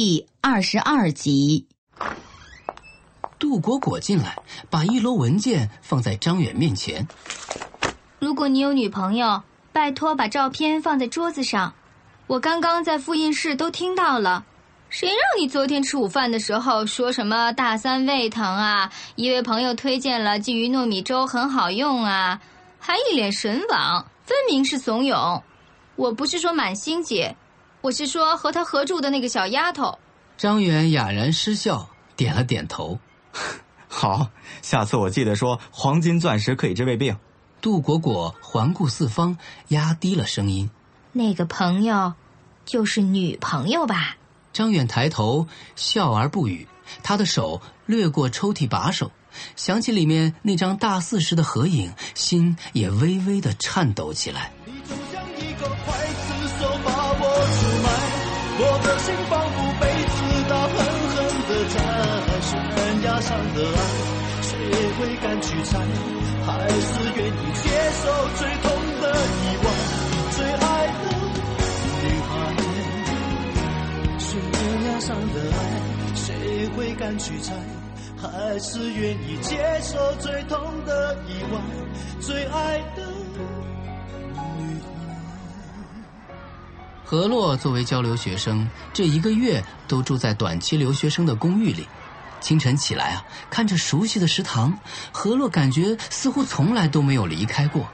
[0.00, 1.66] 第二十二集，
[3.36, 4.36] 杜果果进来，
[4.70, 7.04] 把一摞文件放在张远面前。
[8.20, 11.74] 如果你有女朋友，拜托把照片放在桌子上。
[12.28, 14.44] 我刚刚在复印室都听到了。
[14.88, 18.92] 谁让你昨天吃午饭的时候说什么大三胃疼啊？
[19.16, 22.40] 一位朋友推荐了鲫鱼糯米粥很好用啊，
[22.78, 25.42] 还一脸神往，分明是怂恿。
[25.96, 27.34] 我不是说满心姐。
[27.80, 29.98] 我是说和他合住的那个小丫头，
[30.36, 32.98] 张远哑然失笑，点了点头。
[33.86, 34.30] 好，
[34.62, 37.16] 下次我记得说黄金钻石可以治胃病。
[37.60, 40.70] 杜果果环顾四方，压低了声音
[41.12, 42.14] ：“那个朋友，
[42.64, 44.16] 就是女朋友吧？”
[44.52, 46.66] 张远抬头笑而不语，
[47.02, 49.10] 他的手掠过抽屉把手，
[49.56, 54.52] 想起里面那张大四时的合影，心也微微的颤抖起来。
[59.08, 60.16] 心仿佛被刺
[60.50, 60.76] 刀狠
[61.08, 61.16] 狠
[61.48, 61.80] 的扎，
[62.42, 62.52] 悬
[63.04, 63.80] 崖上的爱，
[64.42, 64.52] 谁
[64.98, 65.80] 会敢去猜？
[66.44, 67.64] 还是愿意接
[68.02, 68.04] 受
[68.36, 68.70] 最痛
[69.00, 69.66] 的意外？
[70.36, 71.00] 最爱的
[72.02, 72.30] 女孩，
[74.18, 74.28] 悬
[74.84, 75.58] 崖上的爱，
[76.14, 77.54] 谁会敢去猜？
[78.20, 81.58] 还是愿意接受最痛的意外？
[82.20, 83.07] 最爱的。
[87.10, 91.88] 何洛作为交流学生，这一个月都住在短期留学生的公寓里。
[92.38, 94.78] 清晨起来啊，看着熟悉的食堂，
[95.10, 97.88] 何洛感觉似乎从来都没有离开过。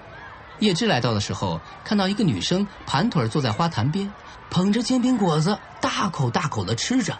[0.58, 4.12] 叶芝来到的时候，看到一个女生盘腿坐在花坛边，
[4.50, 7.16] 捧着煎饼果子，大口大口的吃着。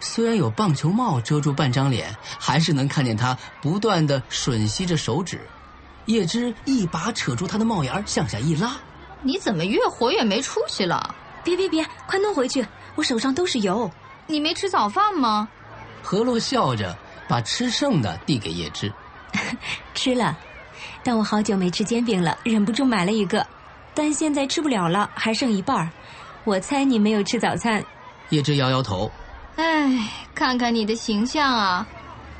[0.00, 5.40] 虽然有棒球帽遮住半张脸，还是能看见她不断的吮吸着手指。
[6.06, 8.76] 叶芝一把扯住她的帽檐，向下一拉
[9.22, 11.14] ：“你怎么越活越没出息了？”
[11.48, 12.66] 别别别，快弄回去！
[12.94, 13.90] 我手上都是油。
[14.26, 15.48] 你没吃早饭吗？
[16.02, 16.96] 何洛笑着
[17.28, 18.92] 把吃剩的递给叶芝。
[19.94, 20.36] 吃了，
[21.02, 23.46] 但我好久没吃煎饼了，忍不住买了一个，
[23.94, 25.90] 但现在吃不了了，还剩一半
[26.44, 27.82] 我猜你没有吃早餐。
[28.30, 29.10] 叶芝摇摇头。
[29.56, 31.86] 唉，看看你的形象啊，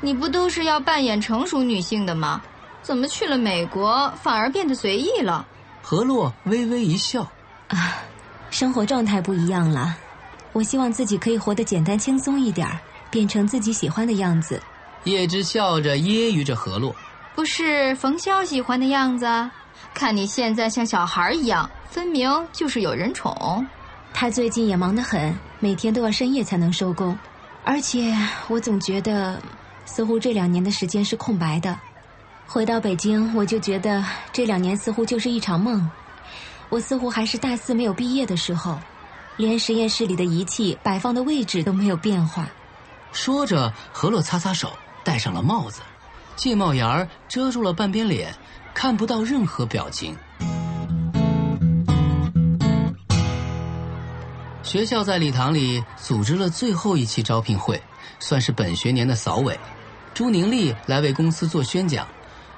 [0.01, 2.41] 你不都是要扮演成熟女性的吗？
[2.81, 5.45] 怎么去了美国反而变得随意了？
[5.81, 7.21] 何洛微微一笑。
[7.67, 8.03] 啊。
[8.49, 9.95] 生活状态不一样了，
[10.53, 12.67] 我希望自己可以活得简单轻松一点
[13.09, 14.61] 变成自己喜欢的样子。
[15.05, 16.93] 叶芝笑着揶揄着何洛
[17.35, 19.25] ：“不是冯潇喜欢的样子，
[19.93, 23.65] 看你现在像小孩一样，分明就是有人宠。
[24.13, 27.17] 他最近也忙得很，每天都要深夜才能收工，
[27.63, 28.13] 而且
[28.47, 29.39] 我总觉得，
[29.85, 31.77] 似乎这两年的时间是空白的。
[32.45, 35.89] 回到北京，我就觉得这两年似乎就是一场梦。”
[36.69, 38.79] 我似乎还是大四没有毕业的时候，
[39.37, 42.47] 连实验室里的仪器摆放的位置都没有变化。
[43.11, 44.71] 说着，何洛擦擦手，
[45.03, 45.81] 戴上了帽子，
[46.35, 48.35] 借帽檐儿遮住了半边脸，
[48.73, 50.15] 看不到任何表情。
[54.61, 57.81] 学校在礼堂里组织了最后一期招聘会，
[58.19, 59.59] 算是本学年的扫尾。
[60.13, 62.07] 朱宁丽来为公司做宣讲，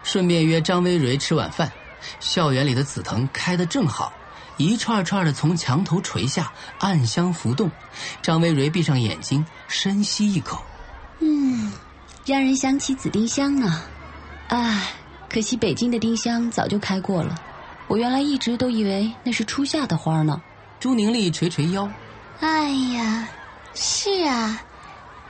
[0.03, 1.71] 顺便约张薇蕊吃晚饭。
[2.19, 4.11] 校园里的紫藤开得正好，
[4.57, 7.69] 一串串的从墙头垂下，暗香浮动。
[8.21, 10.63] 张薇蕊闭上眼睛，深吸一口，
[11.19, 11.71] 嗯，
[12.25, 13.81] 让人想起紫丁香呢。
[14.49, 14.91] 唉，
[15.29, 17.35] 可惜北京的丁香早就开过了。
[17.87, 20.41] 我原来一直都以为那是初夏的花呢。
[20.79, 21.89] 朱宁丽捶捶腰，
[22.39, 23.27] 哎呀，
[23.73, 24.61] 是啊，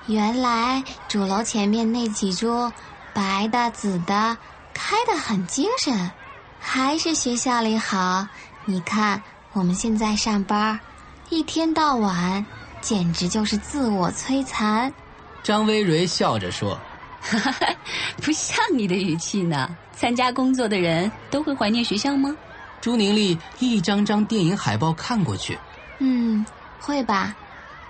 [0.07, 2.71] 原来主楼前面那几株
[3.13, 4.37] 白的、紫的，
[4.73, 6.11] 开得很精神。
[6.63, 8.25] 还是学校里好，
[8.65, 9.21] 你看
[9.51, 10.79] 我们现在上班，
[11.29, 12.45] 一天到晚，
[12.79, 14.93] 简直就是自我摧残。
[15.43, 16.79] 张薇蕊笑着说
[18.21, 19.75] ：“不像你的语气呢。
[19.91, 22.35] 参加工作的人都会怀念学校吗？”
[22.79, 25.59] 朱宁丽一张张电影海报看过去，
[25.99, 26.45] 嗯，
[26.79, 27.35] 会吧？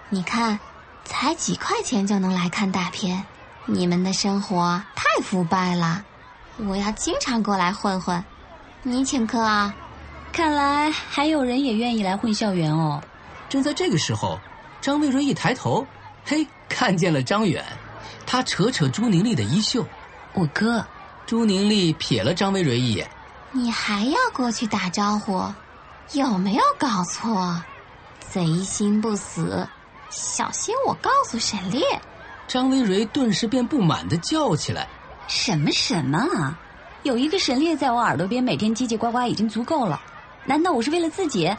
[0.10, 0.60] 你看，
[1.06, 3.24] 才几块钱就能来看大片，
[3.66, 6.04] 你们的生活太腐败了。
[6.58, 8.24] 我要经常过来混混。
[8.84, 9.74] 你请客啊！
[10.32, 13.02] 看来还有人也愿意来混校园哦。
[13.48, 14.40] 正在这个时候，
[14.80, 15.86] 张薇蕊一抬头，
[16.26, 17.64] 嘿，看见了张远，
[18.26, 19.86] 他扯扯朱宁丽的衣袖。
[20.34, 20.84] 我哥，
[21.28, 23.08] 朱宁丽瞥了张维蕊一眼。
[23.52, 25.44] 你还要过去打招呼？
[26.14, 27.62] 有没有搞错？
[28.30, 29.68] 贼心不死，
[30.10, 31.84] 小心我告诉沈烈！
[32.48, 34.88] 张维蕊顿时便不满的叫起来
[35.28, 36.58] ：“什么什么啊！
[37.04, 40.00] 有一个神烈在我耳朵边每天叽叽呱呱已经足够了，
[40.46, 41.52] 难道我是为了自己？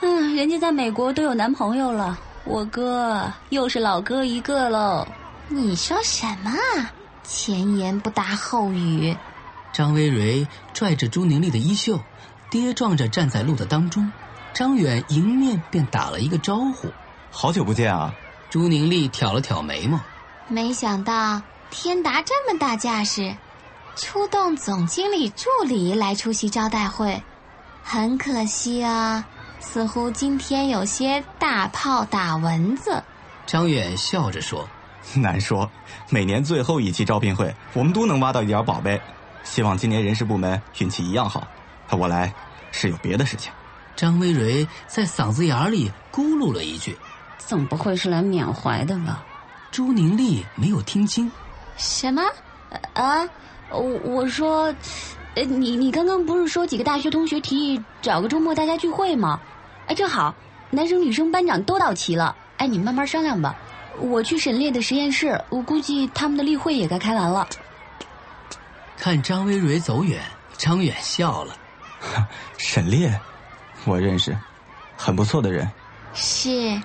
[0.00, 5.06] 嗯，人家在美国都有男朋友了，我哥又是老哥一个喽！
[5.48, 6.52] 你说什么？
[7.22, 9.16] 前言不搭后语。”
[9.72, 11.98] 张薇蕊拽着朱宁丽的衣袖，
[12.50, 14.10] 跌撞着站在路的当中。
[14.52, 16.88] 张远迎面便打了一个招呼
[17.32, 18.14] ：“好久不见啊！”
[18.50, 19.98] 朱宁丽挑了挑眉毛，
[20.46, 23.34] 没想到天达这么大架势，
[23.96, 27.22] 出动总经理助理来出席招待会。
[27.82, 29.24] 很可惜啊，
[29.60, 33.02] 似乎今天有些大炮打蚊子。
[33.46, 34.66] 张远笑着说
[35.14, 35.70] ：“难说，
[36.08, 39.00] 每年最后一期招聘会，我们都能挖到一点宝贝。”
[39.44, 41.46] 希望今年人事部门运气一样好，
[41.90, 42.32] 我来
[42.72, 43.52] 是有别的事情。
[43.94, 46.98] 张薇蕊在嗓子眼里咕噜了一句
[47.36, 49.22] ：“总不会是来缅怀的吧？”
[49.70, 51.30] 朱宁丽没有听清。
[51.76, 52.22] 什么？
[52.94, 53.28] 啊？
[53.70, 54.74] 我我说，
[55.34, 59.40] 呃，你你刚刚不是说几个大学同学提议找个周末大家聚会吗？
[59.86, 60.34] 哎，正好，
[60.70, 62.36] 男生女生班长都到齐了。
[62.56, 63.56] 哎，你们慢慢商量吧。
[63.98, 67.46] 我去沈烈的实验室，我估计他们的例会也该开完了。
[68.96, 70.22] 看张薇蕊走远，
[70.56, 71.54] 张远笑了。
[72.56, 73.20] 沈烈，
[73.84, 74.36] 我认识，
[74.96, 75.68] 很不错的人。
[76.14, 76.80] 是，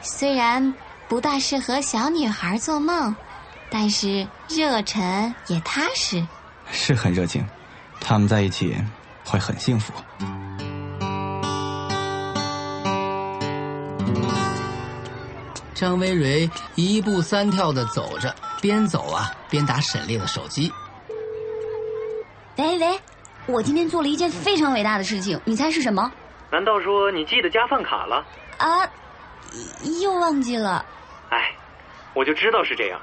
[0.00, 0.74] 虽然
[1.08, 3.14] 不大适合小女孩做梦，
[3.76, 6.24] 但是热忱也踏实。
[6.70, 7.44] 是很热情，
[8.00, 8.72] 他们在一起
[9.24, 9.92] 会很幸福。
[15.74, 18.32] 张薇蕊一步三跳的走着，
[18.62, 20.72] 边走啊边打沈烈的手机。
[22.56, 23.00] 喂喂，
[23.46, 26.12] 我今天做了一件非常伟大的事情，你猜是什么？
[26.48, 28.24] 难道说你记得加饭卡了？
[28.58, 28.88] 啊，
[30.00, 30.86] 又忘记了。
[31.30, 31.52] 哎，
[32.14, 33.00] 我就知道是这样。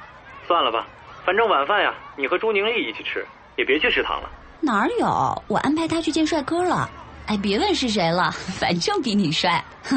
[0.51, 0.85] 算了吧，
[1.23, 3.25] 反正晚饭呀，你和朱宁丽一起吃，
[3.55, 4.29] 也别去食堂了。
[4.59, 5.43] 哪有？
[5.47, 6.89] 我安排他去见帅哥了。
[7.27, 9.63] 哎，别问是谁了，反正比你帅。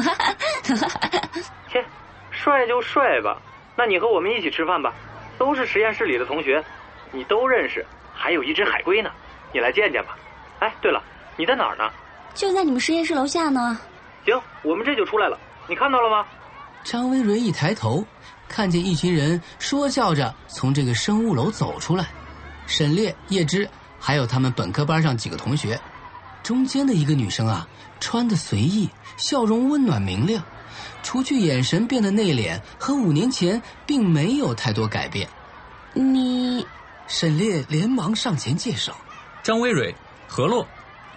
[1.69, 1.83] 切，
[2.31, 3.37] 帅就帅吧。
[3.75, 4.93] 那你和我们一起吃饭吧，
[5.37, 6.63] 都是实验室里的同学，
[7.11, 9.11] 你都认识，还有一只海龟呢。
[9.51, 10.17] 你来见见吧。
[10.59, 11.03] 哎，对了，
[11.35, 11.91] 你在哪儿呢？
[12.33, 13.77] 就在你们实验室楼下呢。
[14.23, 15.37] 行，我们这就出来了。
[15.67, 16.25] 你看到了吗？
[16.85, 18.05] 张薇蕊一抬头，
[18.47, 22.05] 看见一群人说笑着从这个生物楼走出来。
[22.67, 23.67] 沈烈、叶芝，
[23.99, 25.81] 还有他们本科班上几个同学。
[26.43, 27.67] 中间的一个女生啊，
[27.99, 28.87] 穿的随意，
[29.17, 30.43] 笑容温暖明亮，
[31.01, 35.27] 除去眼神变得内敛，和五年前并没有太多改变。
[35.93, 36.63] 你，
[37.07, 38.95] 沈烈连忙上前介绍。
[39.41, 39.95] 张薇蕊，
[40.27, 40.67] 何洛，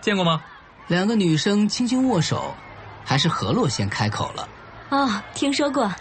[0.00, 0.42] 见过吗？
[0.86, 2.54] 两个女生轻轻握手，
[3.04, 4.48] 还是何洛先开口了。
[4.90, 5.92] 哦，听说过，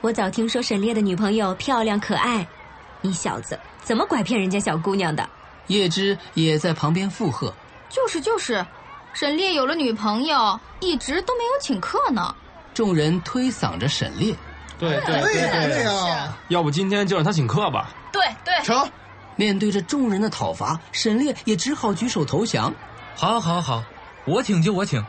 [0.00, 2.46] 我早听说沈烈的女朋友漂亮可爱，
[3.00, 5.28] 你小子怎么拐骗人家小姑娘的？
[5.68, 7.52] 叶芝也在旁边附和。
[7.88, 8.64] 就是就是，
[9.14, 12.34] 沈烈有了女朋友，一直都没有请客呢。
[12.74, 14.34] 众人推搡着沈烈。
[14.78, 16.36] 对对对对呀！
[16.48, 17.90] 要不今天就让他请客吧。
[18.12, 18.88] 对对，成。
[19.36, 22.72] 面对着众人的讨伐，沈烈也只好举手投降。
[23.14, 23.82] 好，好，好，
[24.24, 25.04] 我请就我请。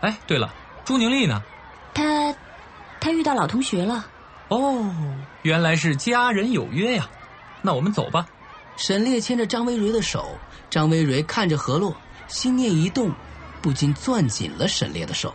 [0.00, 0.52] 哎，对了，
[0.84, 1.42] 朱宁丽呢？
[1.94, 2.02] 她，
[3.02, 4.06] 她遇到老同学了。
[4.46, 4.94] 哦，
[5.42, 7.10] 原来是家人有约呀。
[7.60, 8.24] 那我们走吧。
[8.76, 10.38] 沈烈牵着张薇蕊的手，
[10.70, 11.92] 张薇蕊看着何洛，
[12.28, 13.10] 心念一动，
[13.60, 15.34] 不禁攥紧了沈烈的手。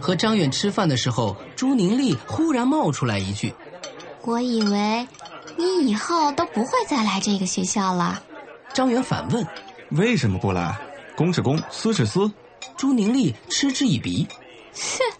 [0.00, 3.54] 和张远吃饭的时候，朱宁丽忽然冒出来一句
[4.24, 5.06] ：“我以为
[5.58, 8.22] 你以后都不会再来这个学校了。”
[8.72, 9.46] 张远反问
[9.92, 10.74] ：“为什么不来？
[11.14, 12.30] 公是公，私是私。”
[12.78, 14.24] 朱宁丽嗤之以鼻
[14.72, 15.18] ：“哼，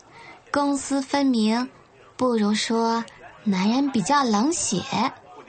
[0.52, 1.68] 公私分明，
[2.16, 3.04] 不如说
[3.42, 4.80] 男人比较冷血。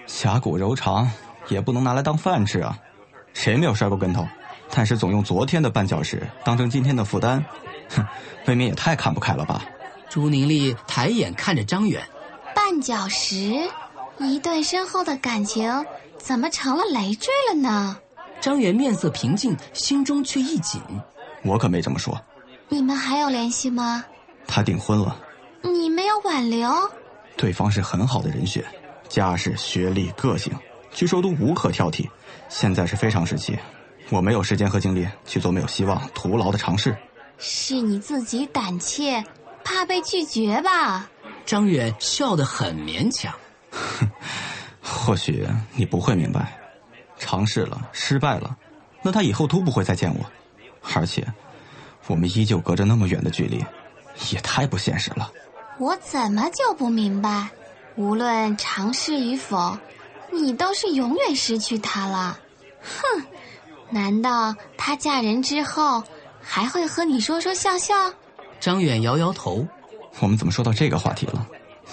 [0.08, 1.12] 侠骨柔肠
[1.50, 2.76] 也不能拿来当饭吃啊！
[3.34, 4.28] 谁没有摔过跟头？
[4.72, 7.46] 但是总用昨天的绊脚石当成今天的负担。”
[7.96, 8.04] 哼，
[8.48, 9.64] 未免也太看不开了吧！
[10.10, 12.02] 朱宁丽抬眼看着张远，
[12.56, 13.70] 绊脚石，
[14.18, 15.86] 一段深厚的感情
[16.18, 17.98] 怎么成了累赘了呢？
[18.42, 20.82] 张远面色平静，心中却一紧。
[21.44, 22.20] 我可没这么说。
[22.68, 24.04] 你们还有联系吗？
[24.48, 25.16] 他订婚了。
[25.62, 26.72] 你没有挽留？
[27.36, 28.64] 对方是很好的人选，
[29.08, 30.54] 家世、学历、个性，
[30.92, 32.08] 据说都无可挑剔。
[32.48, 33.58] 现在是非常时期，
[34.10, 36.96] 我没有时间和精力去做没有希望、徒劳的尝试。
[37.38, 39.24] 是你自己胆怯，
[39.64, 41.10] 怕被拒绝吧？
[41.46, 43.34] 张远笑得很勉强。
[44.82, 46.60] 或许你不会明白，
[47.18, 48.56] 尝试了，失败了，
[49.02, 50.26] 那他以后都不会再见我。
[50.82, 51.26] 而且，
[52.08, 53.64] 我们依旧隔着那么远的距离，
[54.32, 55.32] 也太不现实了。
[55.78, 57.50] 我怎么就不明白？
[57.96, 59.78] 无论尝试与否，
[60.32, 62.40] 你都是永远失去他了。
[62.82, 63.24] 哼，
[63.90, 66.04] 难道她嫁人之后
[66.42, 67.94] 还会和你说说笑笑？
[68.60, 69.68] 张远摇摇头。
[70.20, 71.48] 我们怎么说到这个话题了？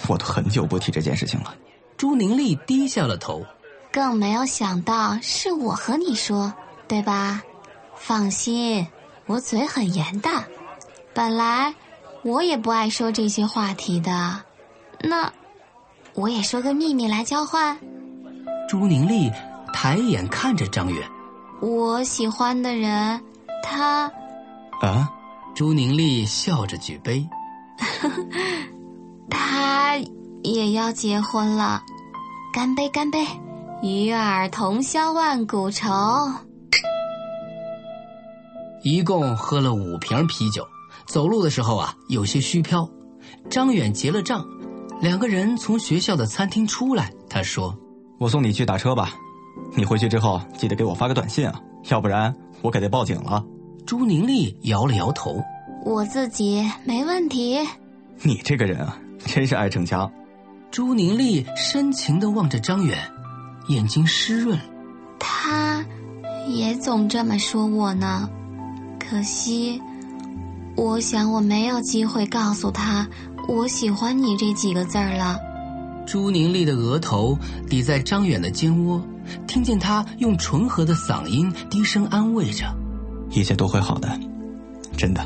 [0.07, 1.55] 我都很久不提这件事情了。
[1.97, 3.45] 朱宁丽低下了头。
[3.91, 6.53] 更没有想到是我和你说，
[6.87, 7.41] 对吧？
[7.99, 8.87] 放心，
[9.25, 10.29] 我嘴很严的。
[11.13, 11.73] 本来
[12.23, 14.41] 我也不爱说这些话题的。
[15.01, 15.31] 那
[16.13, 17.77] 我也说个秘密来交换。
[18.69, 19.31] 朱宁丽
[19.73, 21.09] 抬眼看着张远。
[21.61, 23.21] 我喜欢的人，
[23.63, 24.11] 他。
[24.81, 25.11] 啊？
[25.55, 27.27] 朱宁丽笑着举杯。
[29.29, 29.95] 他
[30.43, 31.81] 也要结婚了，
[32.53, 33.25] 干杯，干杯！
[33.81, 35.89] 与尔同销万古愁。
[38.89, 40.65] 一共喝了五瓶啤酒，
[41.05, 42.89] 走路的时候啊有些虚飘。
[43.49, 44.47] 张远结了账，
[45.01, 47.11] 两个人从学校的餐厅出来。
[47.29, 47.77] 他说
[48.17, 49.13] ：“我送你去打车吧，
[49.75, 53.43] 你回去之后记得给我发个短信啊，要不然我可得报警了。”
[53.85, 55.43] 朱宁丽摇了摇头
[55.83, 57.59] ：“我自己没问题。”
[58.23, 60.09] 你这个人啊，真是爱逞强。
[60.71, 62.97] 朱宁丽深情的望着张远，
[63.67, 64.57] 眼睛湿润。
[65.19, 65.85] 他，
[66.47, 68.29] 也总这么说我呢。
[69.09, 69.81] 可惜，
[70.75, 73.07] 我想我没有机会告诉他
[73.47, 75.39] 我喜欢你这几个字儿了。
[76.05, 77.37] 朱宁丽的额头
[77.69, 79.01] 抵在张远的肩窝，
[79.47, 82.65] 听见他用醇和的嗓音低声安慰着
[83.31, 84.19] ：“一切都会好的，
[84.97, 85.23] 真的。”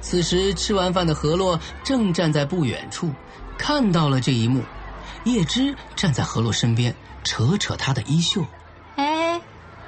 [0.00, 3.10] 此时吃完饭的何洛正站在不远处，
[3.58, 4.62] 看到了这一幕。
[5.24, 8.42] 叶芝站在何洛身边，扯扯他的衣袖：“。”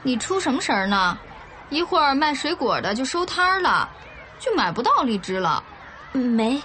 [0.08, 1.18] 你出什么神儿呢？
[1.68, 3.86] 一会儿卖水果的就收摊儿了，
[4.40, 5.62] 就买不到荔枝了。
[6.14, 6.58] 没，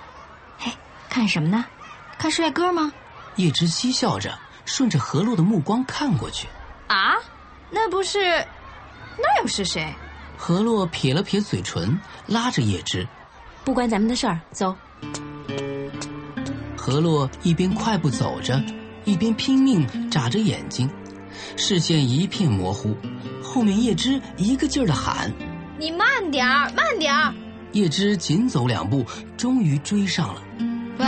[0.57, 0.71] 嘿，
[1.09, 1.65] 看什么呢？
[2.17, 2.89] 看帅哥吗？
[3.35, 4.33] 叶芝嬉笑着，
[4.63, 6.47] 顺着何洛的目光看过去。
[6.88, 7.17] 啊，
[7.69, 8.17] 那不是，
[9.17, 9.93] 那又是谁？
[10.38, 13.05] 何洛撇了撇嘴唇，拉着叶芝
[13.65, 14.73] ：“不关咱们的事儿，走。”
[16.79, 18.63] 何洛一边快步走着，
[19.03, 20.89] 一边拼命眨着眼睛。
[21.55, 22.95] 视线一片模糊，
[23.41, 25.31] 后面叶芝一个劲儿的喊
[25.79, 27.33] ：“你慢点儿，慢点儿！”
[27.73, 30.41] 叶芝紧走两步，终于追上了。
[30.99, 31.05] 喂，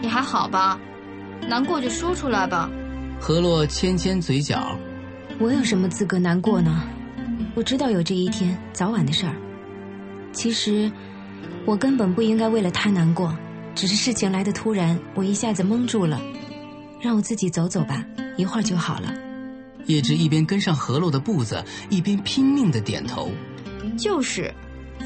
[0.00, 0.78] 你还好吧？
[1.48, 2.70] 难过就说出来吧。
[3.20, 4.76] 何洛牵牵嘴角
[5.38, 6.82] ：“我有什么资格难过呢？
[7.54, 9.34] 我知道有这一天，早晚的事儿。
[10.32, 10.90] 其实，
[11.64, 13.36] 我根本不应该为了他难过，
[13.74, 16.20] 只是事情来的突然，我一下子懵住了。
[17.00, 18.04] 让我自己走走吧，
[18.36, 19.14] 一会儿就好了。”
[19.86, 23.30] 叶芝一边跟上何洛的步子，一边拼命的点头。
[23.98, 24.52] 就是，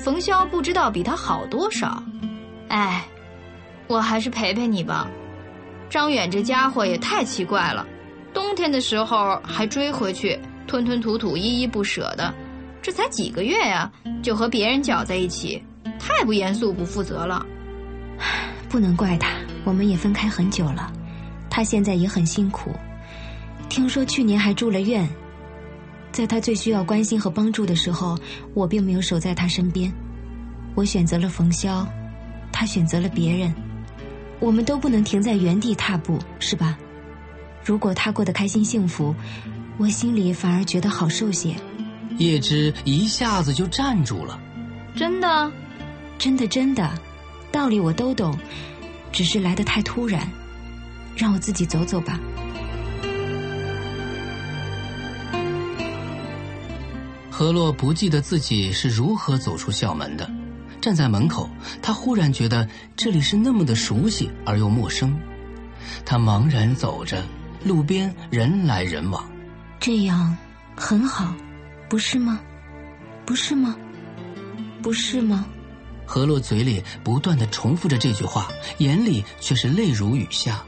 [0.02, 2.02] 冯潇不知道比他好多少。
[2.68, 3.06] 哎，
[3.87, 5.08] 我还是陪陪你吧。
[5.90, 7.87] 张远这家伙也太奇怪了，
[8.32, 12.32] 冬天的时候还追回去，吞吞吐吐，依依不舍的。
[12.80, 13.90] 这才几个月呀，
[14.23, 15.62] 就和别人搅在一起，
[15.99, 17.44] 太不严肃、不负责了。
[18.68, 19.30] 不能怪他，
[19.64, 20.92] 我们也分开很久了，
[21.50, 22.70] 他现在也很辛苦。
[23.68, 25.08] 听说去年还住了院，
[26.10, 28.18] 在他最需要关心和帮助的时候，
[28.54, 29.92] 我并没有守在他身边。
[30.75, 31.87] 我选择了冯潇，
[32.52, 33.54] 他选择了别人，
[34.40, 36.78] 我们都不能停在原地踏步，是吧？
[37.64, 39.14] 如果他过得开心幸福，
[39.76, 41.54] 我心里反而觉得好受些。
[42.18, 44.40] 叶芝一下子就站住了，
[44.96, 45.52] 真的，
[46.18, 46.90] 真的，真的，
[47.52, 48.37] 道理我都懂，
[49.12, 50.26] 只是来得太突然，
[51.14, 52.18] 让我自己走走吧。
[57.38, 60.28] 何洛不记得自己是如何走出校门的，
[60.80, 61.49] 站在门口，
[61.80, 65.16] 他忽然觉得这里是那么的熟悉而又陌生。
[66.04, 67.25] 他茫然走着，
[67.62, 69.25] 路边人来人往，
[69.78, 70.37] 这样
[70.75, 71.33] 很好，
[71.88, 72.40] 不是吗？
[73.25, 73.76] 不是吗？
[74.83, 75.47] 不是吗？
[76.04, 80.64] 何洛嘴里不断的重复着这句话，眼里却是泪如雨下。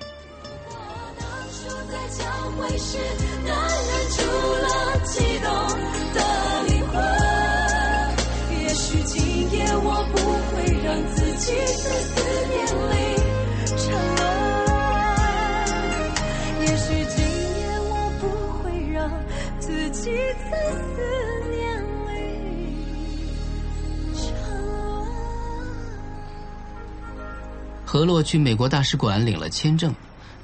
[10.90, 12.94] 让自己在思念里
[13.64, 13.78] 沉
[14.16, 14.26] 沦
[16.62, 16.82] 也许
[17.14, 17.22] 今
[17.60, 18.26] 夜我不
[18.58, 19.08] 会让
[19.60, 20.98] 自己在思
[21.48, 21.60] 念
[22.08, 22.18] 里
[24.16, 24.34] 沉
[24.66, 25.06] 沦
[27.86, 29.94] 何洛去美国大使馆领了签证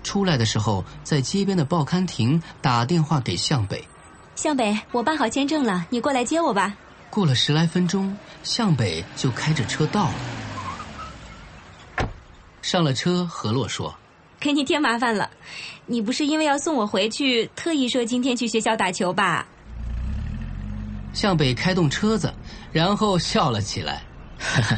[0.05, 3.85] 出来的时候在街边的报刊亭打电话给向北。
[4.37, 6.77] 向北我办好签证了你过来接我吧。
[7.11, 10.36] 过了十来分钟向北就开着车到了。
[12.67, 13.95] 上了车，何洛说
[14.41, 15.31] ：“给你添麻烦了，
[15.87, 19.47] 你不是因为要送我回去，特意说今天去学校打球吧？”
[21.15, 22.35] 向北开动车子，
[22.73, 24.03] 然后笑了起来：“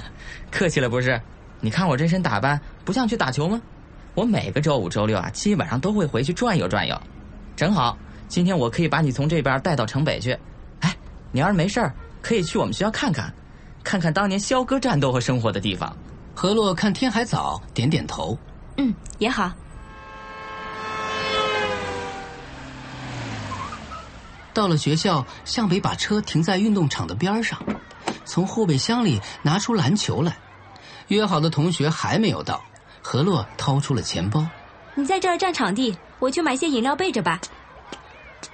[0.52, 1.18] 客气了，不是？
[1.62, 3.58] 你看我这身打扮，不像去打球吗？
[4.12, 6.94] 我每个周五、周六啊，基本上都会回去转悠转悠，
[7.56, 7.96] 正好。”
[8.28, 10.38] 今天我可以把你从这边带到城北去，
[10.80, 10.94] 哎，
[11.32, 13.32] 你要是没事儿，可以去我们学校看看，
[13.82, 15.96] 看看当年肖哥战斗和生活的地方。
[16.40, 18.38] 何洛看天还早，点点头，
[18.76, 19.50] 嗯，也好。
[24.54, 27.60] 到了学校，向北把车停在运动场的边上，
[28.24, 30.38] 从后备箱里拿出篮球来。
[31.08, 32.62] 约好的同学还没有到，
[33.02, 34.46] 何洛掏出了钱包。
[34.94, 37.40] 你在这儿占场地，我去买些饮料备着吧。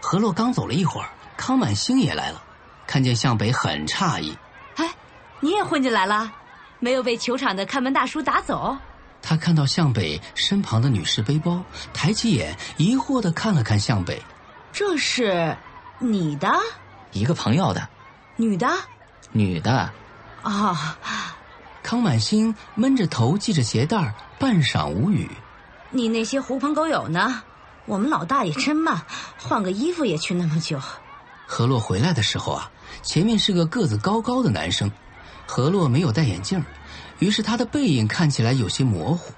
[0.00, 2.42] 何洛刚走了一会儿，康满星也来了，
[2.86, 4.34] 看见向北很诧异。
[4.76, 4.90] 哎，
[5.40, 6.32] 你也混进来了，
[6.84, 8.76] 没有被球场的看门大叔打走？
[9.22, 11.64] 他看到向北身旁的女士背包，
[11.94, 14.22] 抬起眼疑惑的看了看向北。
[14.70, 15.56] 这是
[15.98, 16.52] 你的？
[17.12, 17.88] 一个朋友的。
[18.36, 18.68] 女的？
[19.32, 19.90] 女的。
[20.42, 20.76] 哦。
[21.82, 25.30] 康满星闷着头系着鞋带，半晌无语。
[25.88, 27.42] 你那些狐朋狗友呢？
[27.86, 29.00] 我们老大也真慢，
[29.38, 30.78] 换个衣服也去那么久。
[31.46, 32.70] 何洛回来的时候啊，
[33.02, 34.90] 前面是个个子高高的男生，
[35.46, 36.64] 何洛没有戴眼镜，
[37.18, 39.32] 于是他的背影看起来有些模糊。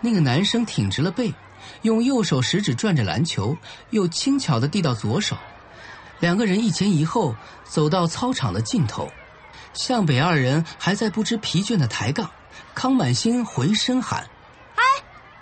[0.00, 1.34] 那个男生挺直了背，
[1.82, 3.56] 用右手食指转着篮球，
[3.90, 5.36] 又轻巧的递到左手。
[6.20, 9.10] 两个人一前一后走到操场的尽头，
[9.72, 12.30] 向北二人还在不知疲倦的抬杠。
[12.74, 14.28] 康满星回身喊
[14.76, 14.82] ：“哎，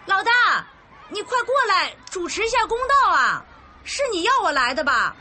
[0.06, 0.66] 老大！”
[1.08, 3.44] 你快过来主持一下公道啊！
[3.84, 5.14] 是你要我来的吧？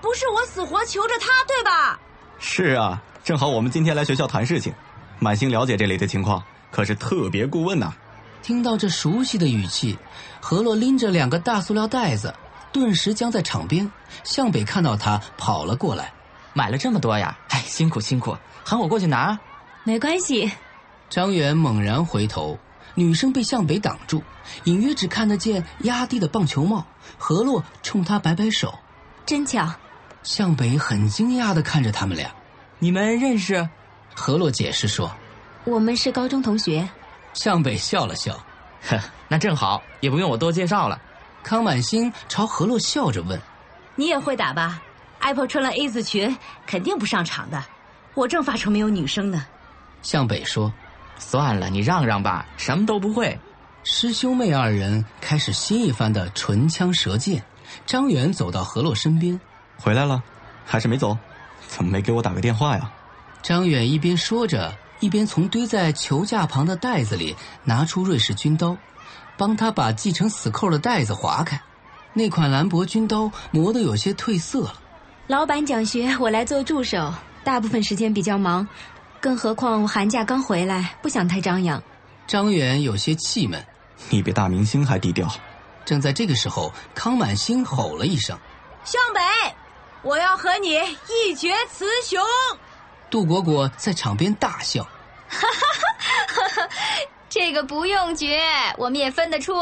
[0.00, 1.98] 不是我死活求着他，对吧？
[2.38, 4.74] 是啊，正好我们今天来学校谈事情，
[5.20, 7.94] 满心了解这里的情况，可是特别顾问呐。
[8.42, 9.96] 听到这熟悉的语气，
[10.40, 12.34] 何洛拎着两个大塑料袋子，
[12.72, 13.88] 顿时僵在场边。
[14.24, 16.12] 向北看到他跑了过来，
[16.52, 17.38] 买了这么多呀？
[17.50, 19.38] 哎，辛苦辛苦，喊我过去拿。
[19.84, 20.50] 没关系。
[21.08, 22.58] 张远猛然回头。
[22.94, 24.22] 女生被向北挡住，
[24.64, 26.84] 隐约只看得见压低的棒球帽。
[27.16, 28.78] 何洛冲他摆摆手，
[29.24, 29.72] 真巧。
[30.24, 32.30] 向北很惊讶的看着他们俩，
[32.82, 33.68] 你们认识？
[34.12, 35.08] 何洛解释说，
[35.62, 36.84] 我们是高中同学。
[37.32, 38.34] 向北笑了笑，
[38.88, 41.00] 呵，那正好，也不用我多介绍了。
[41.44, 43.40] 康满星朝何洛笑着问
[43.94, 44.82] ：“你也会打吧
[45.20, 47.62] ？Apple 穿了 A 字裙，肯定不上场的。
[48.14, 49.46] 我正发愁没有女生呢。”
[50.02, 50.72] 向北说。
[51.18, 53.38] 算了，你让让吧，什么都不会。
[53.84, 57.44] 师兄妹二人开始新一番的唇枪舌剑。
[57.86, 59.40] 张远走到何洛身边，
[59.78, 60.20] 回来了，
[60.66, 61.16] 还是没走？
[61.74, 62.92] 怎么没给我打个电话呀？
[63.42, 68.76] 张远一边说着，一边从堆在球架旁的袋子里拿出瑞士军刀，
[69.38, 71.58] 帮他把系成死扣的袋子划开。
[72.12, 74.74] 那款兰博军刀磨得有些褪色了。
[75.28, 78.68] 老板讲学，我来做助手，大部分时间比较忙。
[79.18, 81.82] 更何况我寒假刚回来，不想太张扬。
[82.26, 83.64] 张远有些气闷
[84.10, 85.26] ：“你比大明星还低调。”
[85.86, 88.38] 正在这个时候，康满星吼了一声
[88.84, 89.20] ：“向北，
[90.02, 92.20] 我要和你一决雌雄！”
[93.10, 94.82] 杜果果在场边大笑
[95.28, 96.68] ：“哈哈哈！
[97.28, 98.42] 这个不用决，
[98.76, 99.54] 我们也分得出。”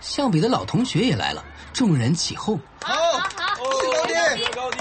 [0.00, 4.78] 向北的老同学也来了，众人起哄：“好，好，高低，高低！”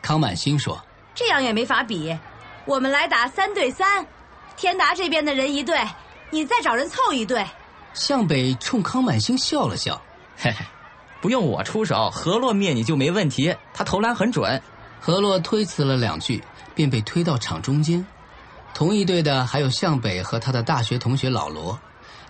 [0.00, 0.80] 康满星说。
[1.14, 2.16] 这样也没法比，
[2.64, 4.06] 我们来打三对三，
[4.56, 5.76] 天达这边的人一队，
[6.30, 7.44] 你再找人凑一队。
[7.92, 10.00] 向北冲康满星笑了笑，
[10.36, 10.64] 嘿嘿，
[11.20, 14.62] 不用我出手，何洛灭你就没问题，他投篮很准。
[15.00, 16.42] 何洛推辞了两句，
[16.74, 18.04] 便被推到场中间。
[18.74, 21.78] 同一队的还有向北和他的大学同学老罗，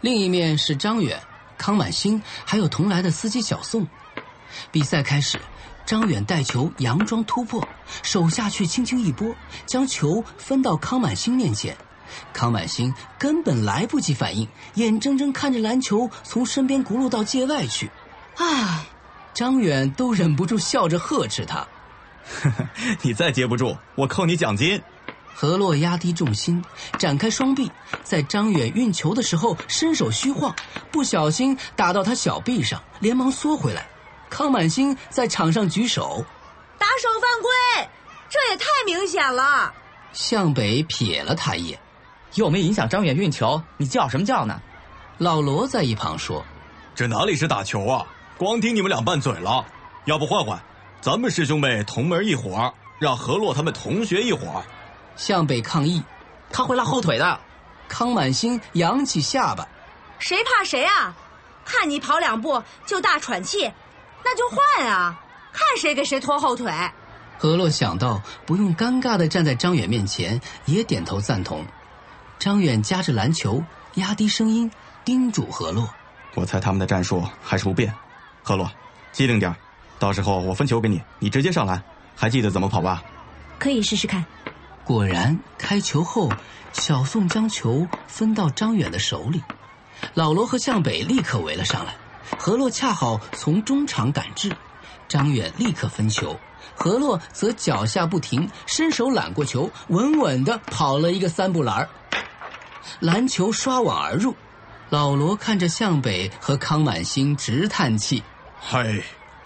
[0.00, 1.20] 另一面是张远、
[1.56, 3.86] 康满星，还有同来的司机小宋。
[4.70, 5.38] 比赛开始。
[5.86, 7.66] 张远带球佯装突破，
[8.02, 11.74] 手下去轻轻一拨，将球分到康满星面前。
[12.34, 17.90] 康满星根本来不及反应，眼睁睁看着篮球从身边轱辘到界外去。
[18.38, 18.86] 唉，
[19.34, 21.66] 张远都忍不住笑着呵斥他
[23.02, 24.80] ：“你再接不住，我扣你奖金。”
[25.34, 26.64] 何洛压低重心，
[26.98, 27.70] 展开双臂，
[28.02, 30.54] 在张远运球的时候伸手虚晃，
[30.90, 33.86] 不小心打到他小臂上，连忙缩回来。
[34.30, 36.24] 康满星在场上举手，
[36.76, 37.88] 打手犯规，
[38.28, 39.72] 这也太明显了。
[40.12, 41.78] 向北瞥了他一眼，
[42.34, 44.60] 又没影响张远运球，你叫什么叫呢？
[45.18, 46.44] 老罗在一旁说
[46.94, 48.06] ：“这哪里是打球啊？
[48.38, 49.66] 光听你们俩拌嘴了。
[50.04, 50.58] 要不换换，
[51.00, 54.62] 咱们师兄妹同门一伙，让何洛他们同学一伙。”
[55.16, 56.02] 向北抗议
[56.50, 57.40] ：“他会拉后腿的。”
[57.88, 59.66] 康满星扬起下巴
[60.20, 61.14] ：“谁怕谁啊？
[61.64, 63.70] 看你跑两步就大喘气，
[64.24, 65.20] 那就换啊！
[65.52, 66.72] 看谁给谁拖后腿。”
[67.38, 71.66] 何洛想到不用尴尬的站在张远面前，也点头赞同。
[72.38, 73.62] 张远夹着篮球，
[73.94, 74.70] 压低声音
[75.04, 75.88] 叮嘱何洛
[76.34, 77.92] ：“我猜他们的战术还是不变。
[78.48, 78.66] 何洛，
[79.12, 79.54] 机灵点，
[79.98, 81.82] 到时候我分球给你，你直接上篮。
[82.16, 83.02] 还记得怎么跑吧
[83.60, 84.24] ？”“可以试试看。”
[84.84, 86.32] 果然，开球后，
[86.72, 89.42] 小宋将球分到张远的手里，
[90.14, 91.94] 老罗和向北立刻围了上来。
[92.38, 94.50] 何洛恰好从中场赶至，
[95.08, 96.34] 张远立刻分球，
[96.74, 101.86] 何洛则脚下不停，伸手揽过球，稳稳地跑了一个三步篮
[103.00, 104.34] 篮球刷网而入。
[104.88, 108.22] 老罗看着向北和康满星直叹气
[108.60, 109.00] ：“嗨，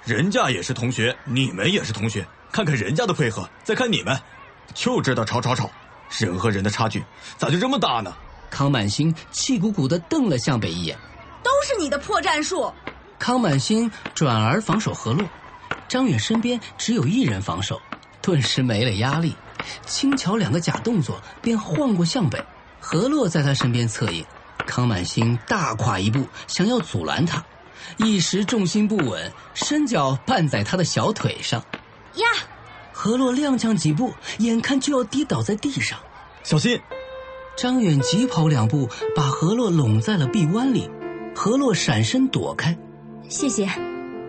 [0.05, 4.19] 人家也是同学，你们也是同学，看看人家的配合，再看你们。”
[4.75, 5.71] 就知道吵吵吵，
[6.19, 7.05] 人和人的差距
[7.37, 8.15] 咋就这么大呢？
[8.51, 10.97] 康满星气鼓鼓的瞪了向北一眼，
[11.43, 12.73] 都是你的破战术。
[13.19, 15.29] 康满星转而防守何洛，
[15.89, 17.81] 张远身边只有一人防守，
[18.23, 19.37] 顿时没了压力，
[19.85, 22.43] 轻巧两个假动作便晃过向北。
[22.81, 24.25] 何洛在他身边侧应，
[24.67, 27.45] 康满星大跨一步想要阻拦他，
[27.97, 31.63] 一时重心不稳，伸脚绊在他的小腿上，
[32.17, 32.27] 呀！
[32.93, 35.99] 何洛踉跄几步，眼看就要跌倒在地上，
[36.43, 36.81] 小心！
[37.57, 40.89] 张远急跑两步，把何洛拢在了臂弯里。
[41.35, 42.77] 何洛闪身躲开，
[43.29, 43.69] 谢谢。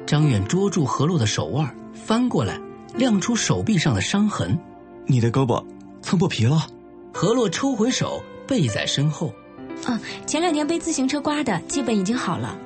[0.06, 2.60] 张远捉住何洛的手腕，翻过来，
[2.96, 4.58] 亮出手臂上的伤痕。
[5.06, 5.64] 你的胳膊
[6.02, 6.66] 蹭破皮了。
[7.14, 9.34] 何洛抽回手，背在身后。
[9.86, 12.58] 嗯，前两天被自行车刮的，基本已经好了。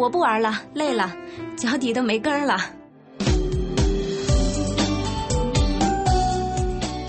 [0.00, 1.14] 我不玩了，累了，
[1.58, 2.56] 脚底都没根了。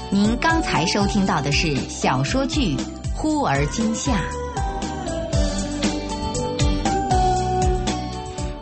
[0.10, 2.76] 您刚才收听到的是小说剧
[3.16, 4.12] 《忽而今夏》，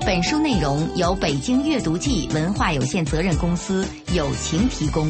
[0.05, 5.09] 本书内容由北京阅读记文化有限责任公司友情提供。